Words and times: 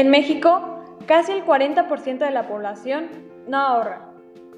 En 0.00 0.08
México, 0.08 0.80
casi 1.04 1.32
el 1.32 1.44
40% 1.44 2.18
de 2.20 2.30
la 2.30 2.48
población 2.48 3.10
no 3.46 3.58
ahorra. 3.58 4.14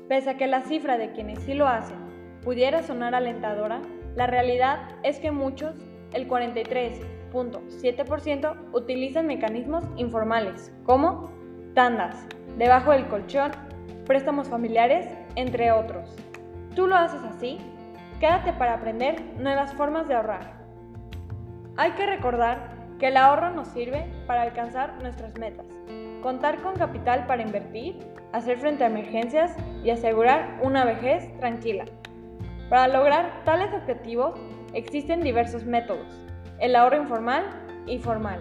Pese 0.08 0.30
a 0.30 0.36
que 0.36 0.46
la 0.46 0.62
cifra 0.62 0.98
de 0.98 1.10
quienes 1.10 1.40
sí 1.40 1.54
lo 1.54 1.66
hacen 1.66 1.96
pudiera 2.44 2.84
sonar 2.84 3.16
alentadora, 3.16 3.82
la 4.14 4.28
realidad 4.28 4.90
es 5.02 5.18
que 5.18 5.32
muchos, 5.32 5.74
el 6.12 6.28
43.7%, 6.28 8.54
utilizan 8.72 9.26
mecanismos 9.26 9.82
informales, 9.96 10.70
como 10.84 11.32
tandas, 11.74 12.24
debajo 12.56 12.92
del 12.92 13.08
colchón, 13.08 13.50
préstamos 14.06 14.48
familiares, 14.48 15.08
entre 15.34 15.72
otros. 15.72 16.16
¿Tú 16.76 16.86
lo 16.86 16.94
haces 16.94 17.24
así? 17.24 17.58
Quédate 18.20 18.52
para 18.52 18.74
aprender 18.74 19.20
nuevas 19.40 19.74
formas 19.74 20.06
de 20.06 20.14
ahorrar. 20.14 20.52
Hay 21.76 21.90
que 21.94 22.06
recordar 22.06 22.81
que 23.02 23.08
el 23.08 23.16
ahorro 23.16 23.50
nos 23.50 23.66
sirve 23.66 24.06
para 24.28 24.42
alcanzar 24.42 24.94
nuestras 25.02 25.36
metas, 25.36 25.66
contar 26.22 26.62
con 26.62 26.76
capital 26.76 27.26
para 27.26 27.42
invertir, 27.42 27.98
hacer 28.32 28.58
frente 28.58 28.84
a 28.84 28.86
emergencias 28.86 29.56
y 29.82 29.90
asegurar 29.90 30.60
una 30.62 30.84
vejez 30.84 31.36
tranquila. 31.38 31.84
Para 32.70 32.86
lograr 32.86 33.42
tales 33.44 33.74
objetivos 33.74 34.38
existen 34.72 35.20
diversos 35.20 35.64
métodos, 35.64 36.06
el 36.60 36.76
ahorro 36.76 36.98
informal 36.98 37.44
y 37.88 37.98
formal. 37.98 38.40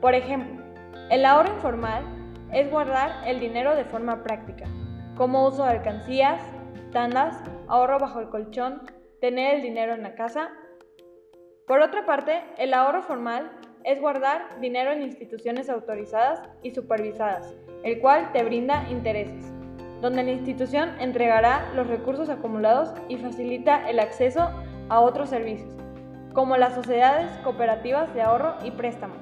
Por 0.00 0.14
ejemplo, 0.14 0.62
el 1.10 1.24
ahorro 1.24 1.54
informal 1.54 2.04
es 2.52 2.70
guardar 2.70 3.26
el 3.26 3.40
dinero 3.40 3.74
de 3.74 3.84
forma 3.84 4.22
práctica, 4.22 4.66
como 5.16 5.44
uso 5.44 5.64
de 5.64 5.70
alcancías, 5.70 6.40
tandas, 6.92 7.42
ahorro 7.66 7.98
bajo 7.98 8.20
el 8.20 8.28
colchón, 8.28 8.80
tener 9.20 9.56
el 9.56 9.62
dinero 9.62 9.92
en 9.92 10.04
la 10.04 10.14
casa. 10.14 10.50
Por 11.66 11.80
otra 11.80 12.06
parte, 12.06 12.44
el 12.58 12.72
ahorro 12.74 13.02
formal 13.02 13.50
es 13.88 14.02
guardar 14.02 14.60
dinero 14.60 14.92
en 14.92 15.00
instituciones 15.00 15.70
autorizadas 15.70 16.42
y 16.62 16.72
supervisadas, 16.72 17.54
el 17.84 18.00
cual 18.00 18.30
te 18.32 18.44
brinda 18.44 18.86
intereses, 18.90 19.50
donde 20.02 20.22
la 20.22 20.32
institución 20.32 20.90
entregará 21.00 21.72
los 21.74 21.86
recursos 21.86 22.28
acumulados 22.28 22.92
y 23.08 23.16
facilita 23.16 23.88
el 23.88 23.98
acceso 23.98 24.50
a 24.90 25.00
otros 25.00 25.30
servicios, 25.30 25.74
como 26.34 26.58
las 26.58 26.74
sociedades 26.74 27.30
cooperativas 27.38 28.12
de 28.12 28.20
ahorro 28.20 28.56
y 28.62 28.72
préstamo, 28.72 29.14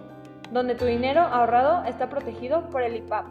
donde 0.50 0.74
tu 0.74 0.84
dinero 0.84 1.20
ahorrado 1.20 1.84
está 1.84 2.08
protegido 2.08 2.68
por 2.68 2.82
el 2.82 2.96
IPAP. 2.96 3.24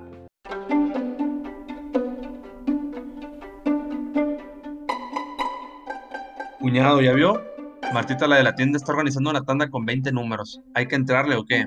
Cuñado, 6.61 7.02
¿ya 7.02 7.11
vio? 7.11 7.55
Martita, 7.96 8.28
la 8.28 8.36
de 8.36 8.44
la 8.44 8.56
tienda, 8.56 8.76
está 8.76 8.92
organizando 8.92 9.30
una 9.30 9.46
tanda 9.46 9.70
con 9.70 9.86
20 9.86 10.12
números. 10.12 10.60
¿Hay 10.74 10.86
que 10.86 10.96
entrarle 10.96 11.38
o 11.38 11.46
qué? 11.46 11.66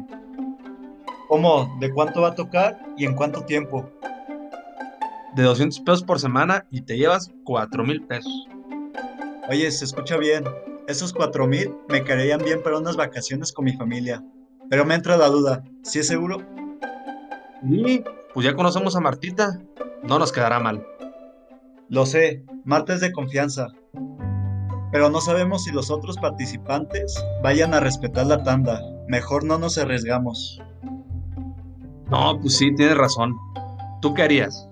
¿Cómo? 1.27 1.75
¿De 1.81 1.91
cuánto 1.91 2.21
va 2.21 2.29
a 2.29 2.35
tocar 2.35 2.79
y 2.99 3.07
en 3.07 3.15
cuánto 3.15 3.47
tiempo? 3.47 3.91
De 5.35 5.43
200 5.43 5.81
pesos 5.81 6.03
por 6.03 6.21
semana 6.21 6.67
y 6.71 6.83
te 6.83 6.99
llevas 6.99 7.31
4 7.45 7.83
mil 7.83 8.03
pesos. 8.03 8.47
Oye, 9.49 9.71
se 9.71 9.87
escucha 9.87 10.19
bien. 10.19 10.45
Esos 10.87 11.15
4 11.15 11.47
mil 11.47 11.75
me 11.89 12.05
caerían 12.05 12.45
bien 12.45 12.63
para 12.63 12.77
unas 12.77 12.97
vacaciones 12.97 13.51
con 13.51 13.65
mi 13.65 13.73
familia. 13.73 14.23
Pero 14.69 14.85
me 14.85 14.97
entra 14.97 15.17
la 15.17 15.29
duda, 15.29 15.65
¿sí 15.83 16.01
es 16.01 16.09
seguro? 16.09 16.43
Sí, 17.67 18.05
pues 18.35 18.45
ya 18.45 18.55
conocemos 18.55 18.95
a 18.97 19.01
Martita. 19.01 19.63
No 20.03 20.19
nos 20.19 20.31
quedará 20.31 20.61
mal. 20.61 20.87
Lo 21.89 22.05
sé, 22.05 22.45
Marta 22.67 22.93
es 22.93 23.01
de 23.01 23.13
confianza 23.13 23.69
pero 24.91 25.11
no 25.11 25.21
sabemos 25.21 25.65
si 25.65 25.71
los 25.71 25.91
otros 25.91 26.17
participantes 26.17 27.23
vayan 27.43 27.75
a 27.75 27.81
respetar 27.81 28.27
la 28.27 28.43
tanda. 28.43 28.81
Mejor 29.09 29.45
no 29.45 29.59
nos 29.59 29.79
arriesgamos. 29.79 30.61
No, 32.11 32.39
pues 32.41 32.57
sí, 32.57 32.75
tienes 32.75 32.97
razón. 32.97 33.35
¿Tú 34.01 34.15
qué 34.15 34.23
harías? 34.23 34.69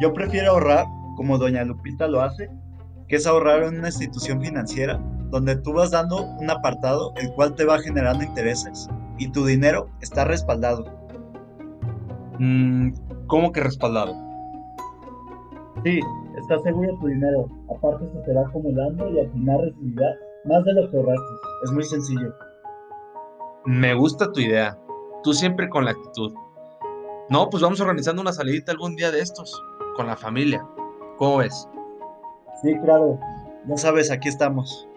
Yo 0.00 0.12
prefiero 0.12 0.52
ahorrar, 0.52 0.86
como 1.16 1.38
doña 1.38 1.64
Lupita 1.64 2.06
lo 2.06 2.20
hace, 2.20 2.50
que 3.08 3.16
es 3.16 3.26
ahorrar 3.26 3.62
en 3.62 3.78
una 3.78 3.88
institución 3.88 4.40
financiera 4.40 5.00
donde 5.30 5.56
tú 5.56 5.72
vas 5.72 5.90
dando 5.90 6.22
un 6.22 6.50
apartado 6.50 7.12
el 7.16 7.32
cual 7.32 7.54
te 7.54 7.64
va 7.64 7.78
generando 7.78 8.24
intereses 8.24 8.88
y 9.18 9.28
tu 9.28 9.46
dinero 9.46 9.88
está 10.00 10.24
respaldado. 10.24 10.84
Mm, 12.38 12.92
¿Cómo 13.26 13.52
que 13.52 13.60
respaldado? 13.60 14.14
Sí, 15.84 16.00
estás 16.36 16.62
seguro 16.62 16.92
de 16.92 16.98
tu 16.98 17.06
dinero. 17.06 17.48
Aparte 17.74 18.06
se 18.12 18.18
te 18.20 18.34
va 18.34 18.42
acumulando 18.42 19.08
y 19.10 19.20
al 19.20 19.30
final 19.32 19.62
recibirás 19.62 20.16
más 20.44 20.64
de 20.64 20.72
lo 20.74 20.90
que 20.90 20.96
ahorraste. 20.96 21.34
Es 21.64 21.72
muy 21.72 21.84
sencillo. 21.84 22.34
Me 23.64 23.94
gusta 23.94 24.32
tu 24.32 24.40
idea. 24.40 24.78
Tú 25.22 25.32
siempre 25.32 25.68
con 25.68 25.84
la 25.84 25.90
actitud. 25.92 26.32
No, 27.28 27.50
pues 27.50 27.62
vamos 27.62 27.80
organizando 27.80 28.22
una 28.22 28.32
salidita 28.32 28.70
algún 28.70 28.94
día 28.94 29.10
de 29.10 29.20
estos, 29.20 29.60
con 29.96 30.06
la 30.06 30.16
familia. 30.16 30.64
¿Cómo 31.18 31.38
ves? 31.38 31.68
Sí, 32.62 32.78
claro. 32.84 33.18
Ya 33.66 33.76
sabes, 33.76 34.10
aquí 34.12 34.28
estamos. 34.28 34.88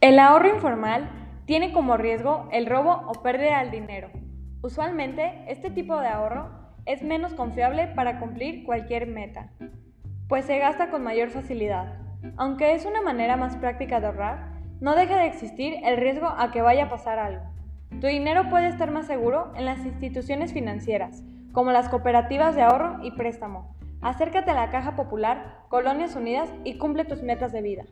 El 0.00 0.18
ahorro 0.18 0.48
informal 0.48 1.10
tiene 1.44 1.74
como 1.74 1.98
riesgo 1.98 2.48
el 2.52 2.64
robo 2.64 3.02
o 3.06 3.12
pérdida 3.22 3.60
del 3.60 3.70
dinero. 3.70 4.08
Usualmente, 4.62 5.44
este 5.48 5.70
tipo 5.70 5.98
de 5.98 6.08
ahorro 6.08 6.50
es 6.84 7.02
menos 7.02 7.32
confiable 7.32 7.86
para 7.88 8.18
cumplir 8.18 8.64
cualquier 8.64 9.06
meta, 9.06 9.50
pues 10.28 10.44
se 10.44 10.58
gasta 10.58 10.90
con 10.90 11.02
mayor 11.02 11.30
facilidad. 11.30 11.98
Aunque 12.36 12.74
es 12.74 12.84
una 12.84 13.00
manera 13.00 13.38
más 13.38 13.56
práctica 13.56 14.00
de 14.00 14.06
ahorrar, 14.08 14.60
no 14.80 14.94
deja 14.94 15.16
de 15.16 15.26
existir 15.26 15.76
el 15.82 15.96
riesgo 15.96 16.26
a 16.26 16.50
que 16.50 16.60
vaya 16.60 16.84
a 16.84 16.88
pasar 16.90 17.18
algo. 17.18 17.42
Tu 18.00 18.06
dinero 18.06 18.50
puede 18.50 18.68
estar 18.68 18.90
más 18.90 19.06
seguro 19.06 19.50
en 19.56 19.64
las 19.64 19.84
instituciones 19.86 20.52
financieras, 20.52 21.22
como 21.52 21.72
las 21.72 21.88
cooperativas 21.88 22.54
de 22.54 22.62
ahorro 22.62 23.02
y 23.02 23.12
préstamo. 23.12 23.74
Acércate 24.02 24.50
a 24.50 24.54
la 24.54 24.70
Caja 24.70 24.94
Popular, 24.94 25.64
Colonias 25.68 26.16
Unidas 26.16 26.50
y 26.64 26.76
cumple 26.76 27.06
tus 27.06 27.22
metas 27.22 27.52
de 27.52 27.62
vida. 27.62 27.84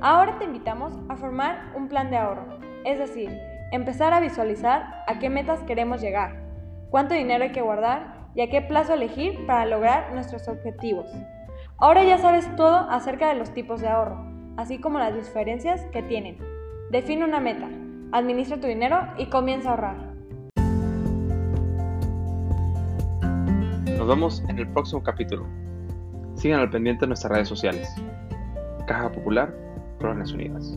Ahora 0.00 0.36
te 0.38 0.44
invitamos 0.44 0.98
a 1.08 1.16
formar 1.16 1.72
un 1.76 1.88
plan 1.88 2.10
de 2.10 2.16
ahorro, 2.16 2.58
es 2.84 2.98
decir, 2.98 3.53
empezar 3.72 4.12
a 4.12 4.20
visualizar 4.20 5.04
a 5.06 5.18
qué 5.18 5.30
metas 5.30 5.60
queremos 5.62 6.00
llegar, 6.00 6.36
cuánto 6.90 7.14
dinero 7.14 7.44
hay 7.44 7.52
que 7.52 7.62
guardar 7.62 8.28
y 8.34 8.40
a 8.40 8.50
qué 8.50 8.60
plazo 8.62 8.94
elegir 8.94 9.46
para 9.46 9.66
lograr 9.66 10.12
nuestros 10.12 10.48
objetivos. 10.48 11.10
Ahora 11.78 12.04
ya 12.04 12.18
sabes 12.18 12.54
todo 12.56 12.88
acerca 12.90 13.28
de 13.28 13.34
los 13.34 13.50
tipos 13.52 13.80
de 13.80 13.88
ahorro, 13.88 14.24
así 14.56 14.78
como 14.78 14.98
las 14.98 15.14
diferencias 15.14 15.84
que 15.92 16.02
tienen. 16.02 16.38
Define 16.90 17.24
una 17.24 17.40
meta, 17.40 17.68
administra 18.12 18.60
tu 18.60 18.66
dinero 18.66 19.00
y 19.18 19.26
comienza 19.26 19.70
a 19.70 19.72
ahorrar. 19.72 19.96
Nos 23.98 24.06
vemos 24.06 24.44
en 24.48 24.58
el 24.58 24.68
próximo 24.68 25.02
capítulo. 25.02 25.46
Sigan 26.34 26.60
al 26.60 26.70
pendiente 26.70 27.04
en 27.04 27.10
nuestras 27.10 27.32
redes 27.32 27.48
sociales. 27.48 27.88
Caja 28.86 29.10
Popular, 29.10 29.54
Colonias 29.98 30.32
Unidas. 30.32 30.76